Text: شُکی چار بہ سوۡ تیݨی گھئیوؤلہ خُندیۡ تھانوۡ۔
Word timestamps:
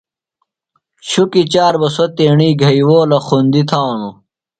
شُکی 1.09 1.43
چار 1.53 1.73
بہ 1.81 1.87
سوۡ 1.95 2.11
تیݨی 2.15 2.49
گھئیوؤلہ 2.61 3.19
خُندیۡ 3.27 3.65
تھانوۡ۔ 3.69 4.15